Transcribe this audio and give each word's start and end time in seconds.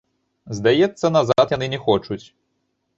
Здаецца, 0.59 1.13
назад 1.17 1.47
яны 1.57 1.71
не 1.77 1.85
хочуць. 1.87 2.23